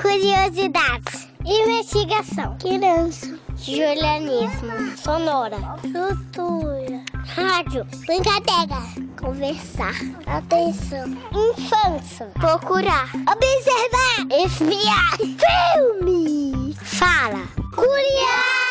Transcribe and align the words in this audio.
Curiosidades. 0.00 1.28
Investigação. 1.44 2.56
Criança. 2.58 3.38
Julianismo. 3.56 4.96
Sonora. 4.96 5.56
Cultura. 5.80 7.02
Rádio. 7.26 7.84
Brincadeira. 8.06 8.80
Conversar. 9.20 9.94
Atenção. 10.26 11.08
Infância. 11.32 12.26
Procurar. 12.34 13.10
Observar. 13.14 14.26
Espiar. 14.44 15.16
Filme. 15.18 16.74
Fala. 16.74 17.48
Curiar. 17.74 18.68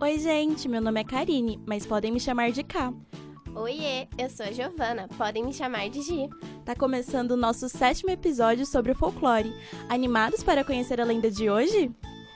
Oi, 0.00 0.18
gente, 0.20 0.68
meu 0.68 0.80
nome 0.80 1.00
é 1.00 1.04
Karine, 1.04 1.60
mas 1.66 1.84
podem 1.84 2.12
me 2.12 2.20
chamar 2.20 2.52
de 2.52 2.62
K. 2.62 2.94
Oiê, 3.54 4.06
eu 4.16 4.30
sou 4.30 4.46
a 4.46 4.52
Giovana, 4.52 5.08
podem 5.18 5.44
me 5.44 5.52
chamar 5.52 5.88
de 5.90 6.00
Gi. 6.02 6.28
Tá 6.68 6.76
começando 6.76 7.30
o 7.30 7.36
nosso 7.36 7.66
sétimo 7.66 8.10
episódio 8.10 8.66
sobre 8.66 8.92
o 8.92 8.94
folclore. 8.94 9.54
Animados 9.88 10.42
para 10.42 10.62
conhecer 10.62 11.00
a 11.00 11.04
lenda 11.04 11.30
de 11.30 11.48
hoje? 11.48 11.90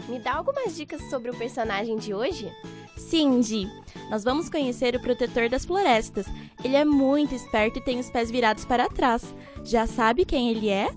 Me 0.09 0.19
dá 0.19 0.37
algumas 0.37 0.75
dicas 0.75 1.03
sobre 1.11 1.31
o 1.31 1.37
personagem 1.37 1.99
de 1.99 2.15
hoje? 2.15 2.51
Sim, 2.97 3.43
Gi. 3.43 3.71
Nós 4.09 4.25
vamos 4.25 4.49
conhecer 4.49 4.97
o 4.97 5.03
protetor 5.03 5.51
das 5.51 5.67
florestas. 5.67 6.25
Ele 6.65 6.77
é 6.77 6.83
muito 6.83 7.35
esperto 7.35 7.79
e 7.79 7.85
tem 7.85 8.01
os 8.01 8.09
pés 8.09 8.31
virados 8.31 8.65
para 8.65 8.89
trás. 8.89 9.35
Já 9.65 9.87
sabe 9.87 10.25
quem 10.25 10.49
ele 10.49 10.71
é? 10.71 10.89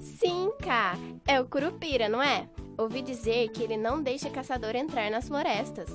Sim, 0.00 0.50
K. 0.58 0.96
É 1.26 1.38
o 1.42 1.44
Curupira, 1.44 2.08
não 2.08 2.22
é? 2.22 2.48
Ouvi 2.78 3.02
dizer 3.02 3.50
que 3.50 3.62
ele 3.62 3.76
não 3.76 4.02
deixa 4.02 4.30
caçador 4.30 4.74
entrar 4.76 5.10
nas 5.10 5.28
florestas. 5.28 5.90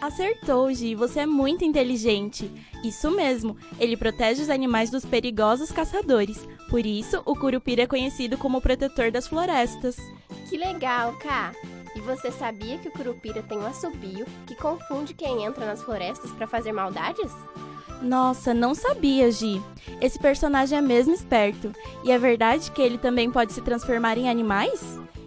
Acertou, 0.00 0.72
Gi, 0.72 0.94
você 0.94 1.20
é 1.20 1.26
muito 1.26 1.64
inteligente. 1.64 2.50
Isso 2.84 3.10
mesmo, 3.10 3.56
ele 3.80 3.96
protege 3.96 4.42
os 4.42 4.50
animais 4.50 4.90
dos 4.90 5.04
perigosos 5.04 5.72
caçadores. 5.72 6.46
Por 6.70 6.86
isso, 6.86 7.20
o 7.24 7.34
curupira 7.34 7.82
é 7.82 7.86
conhecido 7.86 8.38
como 8.38 8.58
o 8.58 8.60
protetor 8.60 9.10
das 9.10 9.26
florestas. 9.26 9.96
Que 10.48 10.56
legal, 10.56 11.14
K. 11.18 11.52
E 11.96 12.00
você 12.00 12.30
sabia 12.30 12.78
que 12.78 12.88
o 12.88 12.92
Curupira 12.92 13.42
tem 13.42 13.58
um 13.58 13.66
assobio 13.66 14.24
que 14.46 14.54
confunde 14.54 15.14
quem 15.14 15.44
entra 15.44 15.66
nas 15.66 15.82
florestas 15.82 16.30
para 16.30 16.46
fazer 16.46 16.70
maldades? 16.70 17.32
Nossa, 18.00 18.54
não 18.54 18.72
sabia, 18.74 19.30
Gi. 19.32 19.60
Esse 20.00 20.16
personagem 20.16 20.78
é 20.78 20.80
mesmo 20.80 21.12
esperto. 21.12 21.72
E 22.04 22.12
é 22.12 22.18
verdade 22.18 22.70
que 22.70 22.80
ele 22.80 22.98
também 22.98 23.30
pode 23.30 23.52
se 23.52 23.60
transformar 23.62 24.16
em 24.16 24.28
animais? 24.28 24.80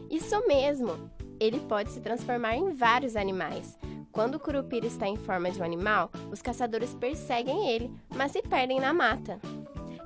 Isso 0.09 0.41
mesmo! 0.47 1.11
Ele 1.39 1.59
pode 1.59 1.91
se 1.91 1.99
transformar 1.99 2.55
em 2.55 2.71
vários 2.71 3.17
animais. 3.17 3.77
Quando 4.11 4.35
o 4.35 4.39
curupira 4.39 4.85
está 4.85 5.07
em 5.07 5.15
forma 5.15 5.49
de 5.49 5.59
um 5.59 5.63
animal, 5.63 6.11
os 6.31 6.41
caçadores 6.41 6.93
perseguem 6.93 7.69
ele, 7.69 7.91
mas 8.13 8.31
se 8.31 8.41
perdem 8.41 8.79
na 8.79 8.93
mata. 8.93 9.39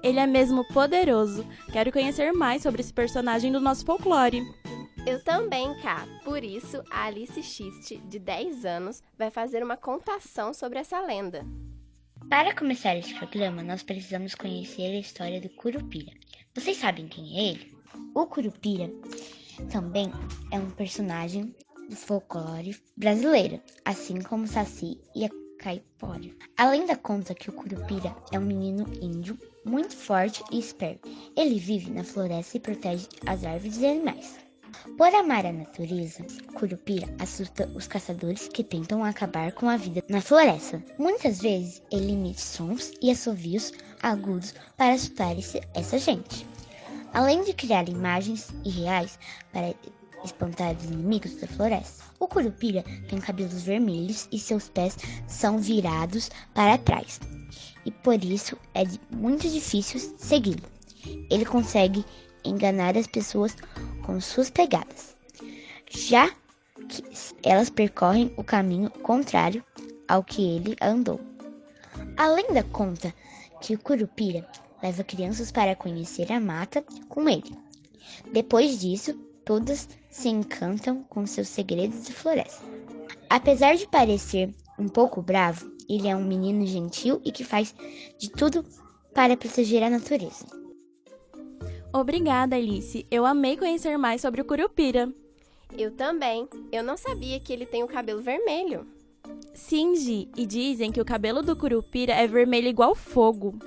Ele 0.03 0.19
é 0.19 0.27
mesmo 0.27 0.63
poderoso. 0.67 1.45
Quero 1.71 1.91
conhecer 1.91 2.31
mais 2.31 2.61
sobre 2.61 2.81
esse 2.81 2.93
personagem 2.93 3.51
do 3.51 3.59
nosso 3.59 3.83
folclore. 3.83 4.43
Eu 5.05 5.23
também, 5.23 5.73
Cá. 5.81 6.07
Por 6.23 6.43
isso, 6.43 6.83
a 6.91 7.05
Alice 7.05 7.41
Xiste, 7.41 7.97
de 7.97 8.19
10 8.19 8.65
anos, 8.65 9.01
vai 9.17 9.31
fazer 9.31 9.63
uma 9.63 9.77
contação 9.77 10.53
sobre 10.53 10.79
essa 10.79 10.99
lenda. 10.99 11.43
Para 12.29 12.55
começar 12.55 12.95
esse 12.95 13.13
programa, 13.15 13.63
nós 13.63 13.83
precisamos 13.83 14.35
conhecer 14.35 14.95
a 14.95 14.99
história 14.99 15.41
do 15.41 15.49
Curupira. 15.49 16.11
Vocês 16.55 16.77
sabem 16.77 17.07
quem 17.07 17.37
é 17.37 17.51
ele? 17.51 17.75
O 18.13 18.25
Curupira 18.25 18.91
também 19.71 20.11
é 20.51 20.57
um 20.57 20.69
personagem 20.69 21.55
do 21.89 21.95
folclore 21.95 22.75
brasileiro, 22.97 23.61
assim 23.83 24.21
como 24.21 24.43
o 24.43 24.47
Saci 24.47 24.99
e 25.15 25.25
a 25.25 25.29
Caipora. 25.59 26.29
A 26.57 26.69
lenda 26.69 26.95
conta 26.95 27.33
que 27.33 27.49
o 27.49 27.53
Curupira 27.53 28.15
é 28.31 28.39
um 28.39 28.45
menino 28.45 28.85
índio 29.01 29.37
muito 29.65 29.95
forte 29.95 30.43
e 30.51 30.59
esperto. 30.59 31.09
Ele 31.35 31.59
vive 31.59 31.91
na 31.91 32.03
floresta 32.03 32.57
e 32.57 32.59
protege 32.59 33.07
as 33.25 33.43
árvores 33.43 33.77
e 33.77 33.85
animais. 33.85 34.45
Por 34.97 35.07
amar 35.15 35.45
a 35.45 35.53
natureza, 35.53 36.25
Curupira 36.53 37.07
assusta 37.19 37.67
os 37.75 37.87
caçadores 37.87 38.47
que 38.47 38.63
tentam 38.63 39.03
acabar 39.03 39.51
com 39.53 39.69
a 39.69 39.77
vida 39.77 40.03
na 40.09 40.21
floresta. 40.21 40.83
Muitas 40.99 41.41
vezes 41.41 41.81
ele 41.91 42.11
emite 42.11 42.41
sons 42.41 42.91
e 43.01 43.09
assovios 43.09 43.71
agudos 44.03 44.53
para 44.77 44.93
assustar 44.93 45.35
essa 45.73 45.97
gente. 45.97 46.45
Além 47.13 47.43
de 47.43 47.53
criar 47.53 47.87
imagens 47.87 48.49
irreais 48.63 49.17
para 49.51 49.73
espantar 50.25 50.75
os 50.75 50.85
inimigos 50.85 51.35
da 51.35 51.47
floresta. 51.47 52.03
O 52.19 52.27
curupira 52.27 52.83
tem 53.07 53.19
cabelos 53.19 53.63
vermelhos 53.63 54.27
e 54.31 54.39
seus 54.39 54.67
pés 54.67 54.97
são 55.27 55.59
virados 55.59 56.29
para 56.53 56.77
trás, 56.77 57.19
e 57.85 57.91
por 57.91 58.23
isso 58.23 58.57
é 58.73 58.83
muito 59.15 59.49
difícil 59.49 59.99
segui-lo. 60.17 60.63
Ele 61.29 61.45
consegue 61.45 62.03
enganar 62.43 62.97
as 62.97 63.07
pessoas 63.07 63.55
com 64.03 64.19
suas 64.19 64.49
pegadas, 64.49 65.15
já 65.89 66.29
que 66.87 67.03
elas 67.43 67.69
percorrem 67.69 68.33
o 68.37 68.43
caminho 68.43 68.89
contrário 68.89 69.63
ao 70.07 70.23
que 70.23 70.41
ele 70.41 70.75
andou. 70.81 71.19
A 72.17 72.27
lenda 72.27 72.63
conta 72.63 73.13
que 73.61 73.73
o 73.73 73.79
curupira 73.79 74.47
leva 74.81 75.03
crianças 75.03 75.51
para 75.51 75.75
conhecer 75.75 76.31
a 76.31 76.39
mata 76.39 76.83
com 77.09 77.27
ele. 77.27 77.57
Depois 78.31 78.79
disso, 78.79 79.13
todas 79.43 79.87
se 80.15 80.29
encantam 80.29 81.03
com 81.09 81.25
seus 81.25 81.49
segredos 81.49 82.05
de 82.05 82.13
floresta. 82.13 82.63
Apesar 83.29 83.75
de 83.75 83.85
parecer 83.85 84.49
um 84.79 84.87
pouco 84.87 85.21
bravo, 85.21 85.69
ele 85.89 86.07
é 86.07 86.15
um 86.15 86.23
menino 86.23 86.65
gentil 86.65 87.19
e 87.25 87.33
que 87.33 87.43
faz 87.43 87.75
de 88.17 88.31
tudo 88.31 88.63
para 89.13 89.35
proteger 89.35 89.83
a 89.83 89.89
natureza. 89.89 90.45
Obrigada, 91.93 92.55
Alice. 92.55 93.05
Eu 93.11 93.25
amei 93.25 93.57
conhecer 93.57 93.97
mais 93.97 94.21
sobre 94.21 94.39
o 94.41 94.45
Curupira. 94.45 95.13
Eu 95.77 95.91
também. 95.91 96.47
Eu 96.71 96.81
não 96.81 96.95
sabia 96.95 97.37
que 97.41 97.51
ele 97.51 97.65
tem 97.65 97.83
o 97.83 97.87
cabelo 97.87 98.21
vermelho. 98.21 98.87
Sim, 99.53 99.97
Gi, 99.97 100.29
e 100.37 100.45
dizem 100.45 100.93
que 100.93 101.01
o 101.01 101.05
cabelo 101.05 101.41
do 101.41 101.57
Curupira 101.57 102.13
é 102.13 102.25
vermelho 102.25 102.69
igual 102.69 102.95
fogo. 102.95 103.59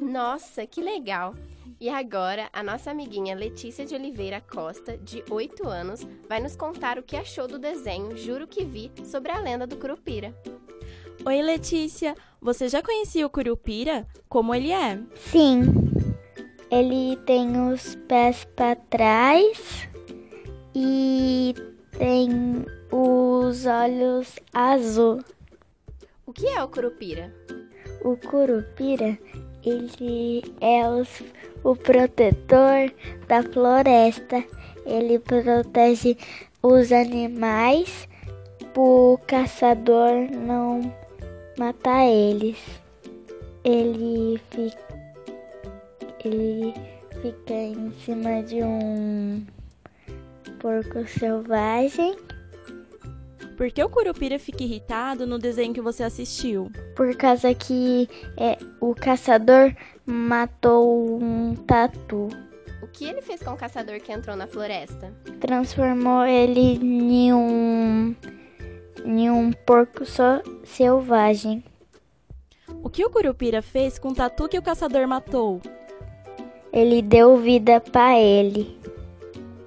Nossa, 0.00 0.66
que 0.66 0.80
legal! 0.80 1.34
E 1.80 1.88
agora, 1.88 2.48
a 2.52 2.62
nossa 2.62 2.90
amiguinha 2.90 3.36
Letícia 3.36 3.84
de 3.84 3.94
Oliveira 3.94 4.40
Costa, 4.40 4.96
de 4.98 5.22
8 5.30 5.68
anos, 5.68 6.06
vai 6.28 6.40
nos 6.40 6.56
contar 6.56 6.98
o 6.98 7.02
que 7.02 7.16
achou 7.16 7.46
do 7.46 7.58
desenho 7.58 8.16
Juro 8.16 8.46
que 8.46 8.64
Vi 8.64 8.90
sobre 9.04 9.30
a 9.30 9.38
lenda 9.38 9.66
do 9.66 9.76
Curupira. 9.76 10.34
Oi, 11.24 11.42
Letícia! 11.42 12.16
Você 12.40 12.68
já 12.68 12.82
conhecia 12.82 13.26
o 13.26 13.30
Curupira? 13.30 14.06
Como 14.28 14.54
ele 14.54 14.72
é? 14.72 15.00
Sim. 15.14 15.62
Ele 16.70 17.16
tem 17.24 17.70
os 17.70 17.94
pés 18.06 18.44
para 18.56 18.76
trás 18.76 19.88
e 20.74 21.54
tem 21.96 22.64
os 22.90 23.66
olhos 23.66 24.36
azul. 24.52 25.22
O 26.26 26.32
que 26.32 26.46
é 26.46 26.62
o 26.62 26.68
Curupira? 26.68 27.34
O 28.02 28.16
Curupira 28.16 29.18
ele 29.68 30.42
é 30.60 30.88
os, 30.88 31.22
o 31.62 31.76
protetor 31.76 32.92
da 33.26 33.42
floresta. 33.42 34.42
Ele 34.86 35.18
protege 35.18 36.16
os 36.62 36.92
animais 36.92 38.08
para 38.72 38.82
o 38.82 39.18
caçador 39.26 40.30
não 40.30 40.92
matar 41.58 42.06
eles. 42.06 42.58
Ele 43.64 44.40
fica, 44.50 44.78
ele 46.24 46.74
fica 47.20 47.54
em 47.54 47.92
cima 48.04 48.42
de 48.42 48.62
um 48.62 49.44
porco 50.60 51.06
selvagem. 51.06 52.16
Por 53.58 53.72
que 53.72 53.82
o 53.82 53.88
Curupira 53.88 54.38
fica 54.38 54.62
irritado 54.62 55.26
no 55.26 55.36
desenho 55.36 55.74
que 55.74 55.80
você 55.80 56.04
assistiu? 56.04 56.70
Por 56.94 57.16
causa 57.16 57.52
que 57.52 58.08
é, 58.36 58.56
o 58.80 58.94
caçador 58.94 59.74
matou 60.06 61.20
um 61.20 61.56
tatu. 61.56 62.28
O 62.80 62.86
que 62.86 63.04
ele 63.04 63.20
fez 63.20 63.42
com 63.42 63.50
o 63.50 63.56
caçador 63.56 63.98
que 63.98 64.12
entrou 64.12 64.36
na 64.36 64.46
floresta? 64.46 65.12
Transformou 65.40 66.24
ele 66.24 66.78
em 66.80 67.34
um, 67.34 68.14
em 69.04 69.28
um 69.28 69.50
porco 69.50 70.06
só 70.06 70.40
selvagem. 70.62 71.64
O 72.80 72.88
que 72.88 73.04
o 73.04 73.10
Curupira 73.10 73.60
fez 73.60 73.98
com 73.98 74.10
o 74.10 74.14
tatu 74.14 74.48
que 74.48 74.56
o 74.56 74.62
caçador 74.62 75.08
matou? 75.08 75.60
Ele 76.72 77.02
deu 77.02 77.36
vida 77.36 77.80
para 77.80 78.16
ele. 78.20 78.78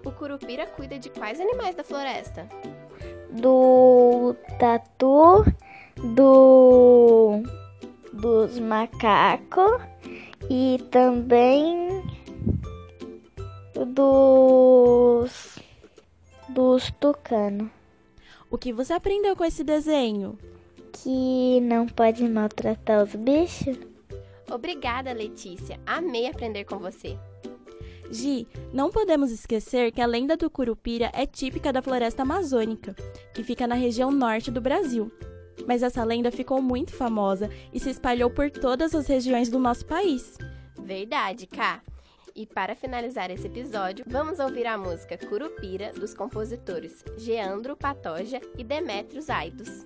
O 0.05 0.13
Curupira 0.13 0.65
cuida 0.65 0.97
de 0.97 1.09
quais 1.09 1.41
animais 1.41 1.75
da 1.75 1.83
floresta? 1.83 2.47
Do 3.31 4.35
tatu, 4.59 5.45
do 6.15 7.43
dos 8.13 8.59
macacos 8.59 9.81
e 10.49 10.77
também 10.91 12.03
dos 13.73 15.59
dos 16.49 16.91
tucanos. 16.99 17.69
O 18.49 18.57
que 18.57 18.73
você 18.73 18.93
aprendeu 18.93 19.35
com 19.35 19.45
esse 19.45 19.63
desenho? 19.63 20.37
Que 20.91 21.61
não 21.61 21.87
pode 21.87 22.27
maltratar 22.27 23.01
os 23.01 23.15
bichos. 23.15 23.77
Obrigada, 24.51 25.13
Letícia. 25.13 25.79
Amei 25.85 26.27
aprender 26.27 26.65
com 26.65 26.77
você. 26.77 27.17
Gi, 28.11 28.45
não 28.73 28.91
podemos 28.91 29.31
esquecer 29.31 29.91
que 29.91 30.01
a 30.01 30.05
lenda 30.05 30.35
do 30.35 30.49
Curupira 30.49 31.09
é 31.13 31.25
típica 31.25 31.71
da 31.71 31.81
floresta 31.81 32.23
amazônica, 32.23 32.93
que 33.33 33.41
fica 33.41 33.65
na 33.65 33.75
região 33.75 34.11
norte 34.11 34.51
do 34.51 34.59
Brasil. 34.59 35.09
Mas 35.65 35.81
essa 35.81 36.03
lenda 36.03 36.29
ficou 36.29 36.61
muito 36.61 36.91
famosa 36.91 37.49
e 37.71 37.79
se 37.79 37.89
espalhou 37.89 38.29
por 38.29 38.51
todas 38.51 38.93
as 38.93 39.07
regiões 39.07 39.49
do 39.49 39.57
nosso 39.57 39.85
país. 39.85 40.37
Verdade, 40.77 41.47
Ká. 41.47 41.81
E 42.35 42.45
para 42.45 42.75
finalizar 42.75 43.29
esse 43.31 43.47
episódio, 43.47 44.05
vamos 44.07 44.39
ouvir 44.39 44.65
a 44.65 44.77
música 44.77 45.17
Curupira 45.17 45.91
dos 45.93 46.13
compositores 46.13 47.03
Geandro 47.17 47.75
Patoja 47.75 48.41
e 48.57 48.63
Demetrios 48.63 49.29
Aidos. 49.29 49.85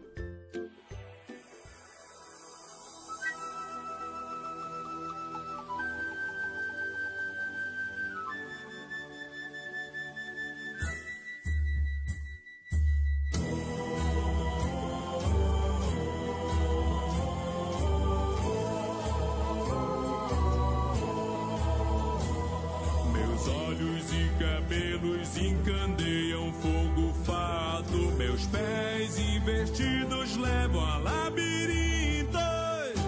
Pés 29.06 29.20
investidos 29.20 30.36
levam 30.38 30.84
a 30.84 30.98
labirintos. 30.98 32.42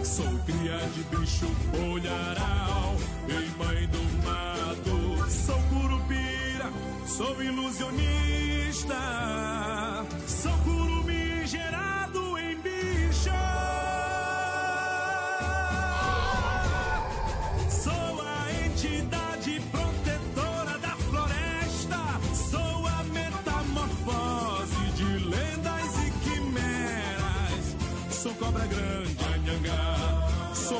Sou 0.03 0.39
cria 0.45 0.77
de 0.93 1.03
bicho 1.15 1.47
olharal, 1.91 2.95
ei 3.27 3.49
mãe 3.57 3.87
do 3.87 4.03
mato. 4.23 5.29
Sou 5.29 5.61
curupira, 5.63 6.71
sou 7.05 7.41
ilusionista. 7.43 8.95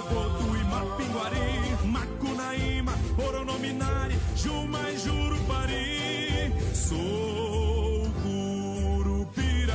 Anhangá. 0.08 0.14
Sou 0.14 0.14
boto 0.14 0.56
e 0.56 0.64
mapinguari. 0.64 1.78
Macunaíma, 1.86 2.94
oronominari. 3.18 4.20
Juma 4.36 4.90
e 4.92 4.98
jurupari. 4.98 6.54
Sou 6.74 8.08
curupira. 8.24 9.74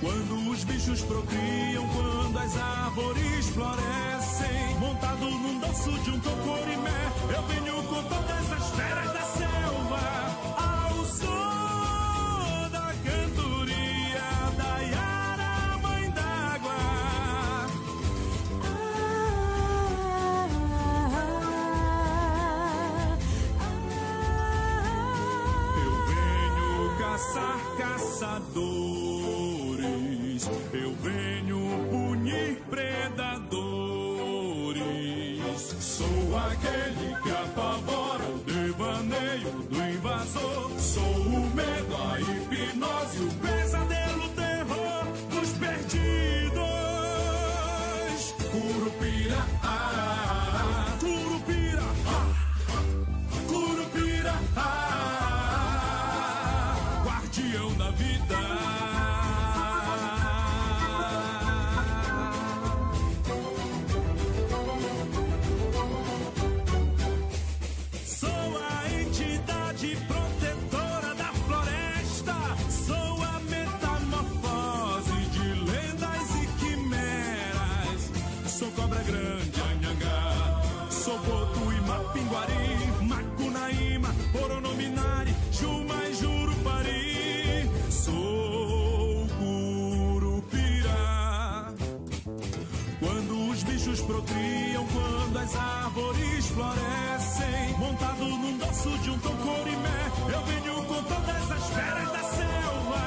Quando 0.00 0.50
os 0.50 0.64
bichos 0.64 1.02
procriam, 1.02 1.88
quando 1.88 2.38
as 2.38 2.56
árvores 2.56 3.48
florescem, 3.50 4.78
montado 4.78 5.24
num 5.24 5.58
dorso 5.60 5.90
de 5.90 6.10
um 6.10 6.20
tocorimé, 6.20 7.12
eu 7.34 7.42
venho 7.42 7.82
com 7.84 8.02
todas 8.02 8.33
bichos 93.84 94.00
procriam, 94.00 94.86
quando 94.86 95.38
as 95.38 95.54
árvores 95.54 96.46
florescem, 96.46 97.78
montado 97.78 98.24
num 98.24 98.56
dorso 98.56 98.98
de 98.98 99.10
um 99.10 99.18
tocorimé, 99.18 100.12
eu 100.32 100.40
venho 100.46 100.84
com 100.84 101.02
todas 101.02 101.50
as 101.50 101.68
feras 101.68 102.12
da 102.12 102.22
selva, 102.22 103.02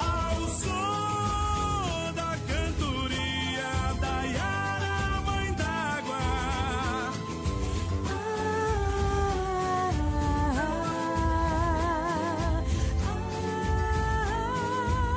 ao 0.00 0.48
som 0.50 2.12
da 2.14 2.36
cantoria 2.46 3.94
da 4.00 4.22
Yara, 4.22 5.20
mãe 5.24 5.52
d'água. 5.54 6.20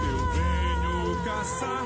Eu 0.10 0.20
venho 0.32 1.24
caçar 1.26 1.86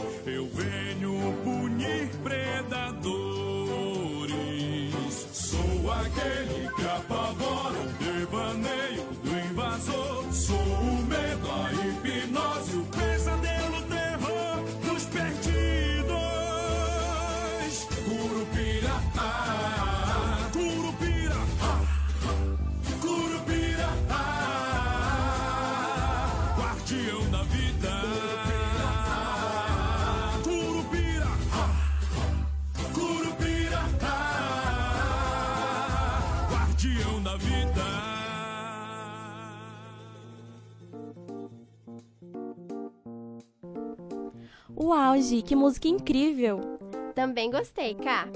Eu 0.00 0.48
venho 0.50 1.34
punir 1.42 2.08
predadores. 2.22 2.88
Sou 5.32 5.90
aquele 5.90 6.68
que 6.76 6.86
apavora 6.86 7.80
o 7.80 7.88
devaneio 7.98 9.02
do 9.24 9.38
invasor. 9.50 10.32
Sou 10.32 10.56
o 10.56 11.02
medo, 11.02 11.50
a 11.50 11.72
hipnose, 11.72 12.76
o 12.76 12.84
pesadelo, 12.84 13.78
o 13.78 13.82
terror 13.82 14.62
dos 14.86 15.04
perdidos. 15.06 16.14
Curupira, 18.04 18.94
ah, 19.16 20.48
curupira, 20.52 21.36
ah. 21.60 21.80
Curupira, 23.00 23.88
ah, 24.10 25.34
guardião 26.56 27.30
da 27.30 27.42
vida. 27.42 27.97
Uau, 44.88 45.20
Gi, 45.20 45.42
que 45.42 45.54
música 45.54 45.86
incrível! 45.86 46.60
Também 47.14 47.50
gostei, 47.50 47.94
Ká. 47.94 48.26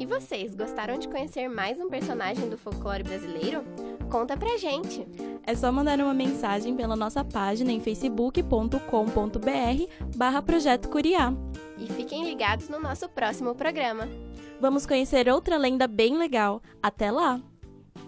E 0.00 0.06
vocês, 0.06 0.54
gostaram 0.54 0.98
de 0.98 1.06
conhecer 1.06 1.50
mais 1.50 1.78
um 1.78 1.90
personagem 1.90 2.48
do 2.48 2.56
folclore 2.56 3.02
brasileiro? 3.02 3.62
Conta 4.10 4.34
pra 4.34 4.56
gente! 4.56 5.06
É 5.46 5.54
só 5.54 5.70
mandar 5.70 6.00
uma 6.00 6.14
mensagem 6.14 6.74
pela 6.74 6.96
nossa 6.96 7.22
página 7.22 7.70
em 7.70 7.78
facebook.com.br 7.78 8.78
barra 10.16 10.40
Projeto 10.40 10.88
Curiá. 10.88 11.30
E 11.76 11.86
fiquem 11.92 12.24
ligados 12.24 12.70
no 12.70 12.80
nosso 12.80 13.06
próximo 13.10 13.54
programa. 13.54 14.08
Vamos 14.58 14.86
conhecer 14.86 15.28
outra 15.28 15.58
lenda 15.58 15.86
bem 15.86 16.16
legal. 16.16 16.62
Até 16.82 17.10
lá! 17.10 17.38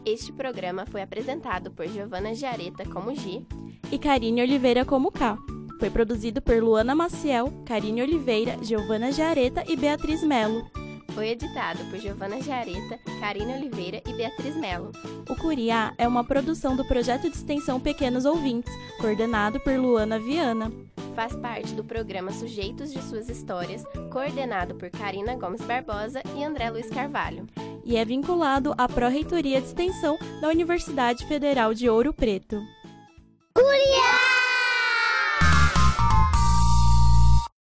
Este 0.07 0.33
programa 0.33 0.87
foi 0.87 1.03
apresentado 1.03 1.71
por 1.71 1.87
Giovana 1.87 2.35
Giareta 2.35 2.83
como 2.89 3.15
Gi 3.15 3.47
E 3.93 3.99
Karine 3.99 4.41
Oliveira 4.41 4.87
como 4.87 5.13
K. 5.13 5.37
Foi 5.81 5.89
produzido 5.89 6.43
por 6.43 6.63
Luana 6.63 6.95
Maciel, 6.95 7.51
Karine 7.65 8.03
Oliveira, 8.03 8.59
Giovana 8.63 9.11
Jareta 9.11 9.65
e 9.67 9.75
Beatriz 9.75 10.23
Melo. 10.23 10.71
Foi 11.15 11.31
editado 11.31 11.83
por 11.87 11.99
Giovana 11.99 12.41
Jareta, 12.43 12.99
Karine 13.19 13.55
Oliveira 13.55 14.03
e 14.07 14.13
Beatriz 14.13 14.55
Melo. 14.57 14.93
O 15.27 15.35
Curiá 15.35 15.95
é 15.97 16.07
uma 16.07 16.23
produção 16.23 16.77
do 16.77 16.85
projeto 16.85 17.23
de 17.23 17.35
extensão 17.35 17.81
Pequenos 17.81 18.27
Ouvintes, 18.27 18.71
coordenado 19.01 19.59
por 19.61 19.73
Luana 19.73 20.19
Viana. 20.19 20.71
Faz 21.17 21.35
parte 21.35 21.73
do 21.73 21.83
programa 21.83 22.31
Sujeitos 22.31 22.93
de 22.93 23.03
Suas 23.03 23.31
Histórias, 23.31 23.83
coordenado 24.13 24.75
por 24.75 24.91
Karina 24.91 25.35
Gomes 25.35 25.63
Barbosa 25.63 26.23
e 26.37 26.45
André 26.45 26.71
Luiz 26.71 26.91
Carvalho. 26.91 27.47
E 27.87 27.97
é 27.97 28.05
vinculado 28.05 28.75
à 28.77 28.87
Pró-Reitoria 28.87 29.63
de 29.63 29.67
Extensão 29.67 30.19
da 30.43 30.49
Universidade 30.49 31.27
Federal 31.27 31.73
de 31.73 31.89
Ouro 31.89 32.13
Preto. 32.13 32.61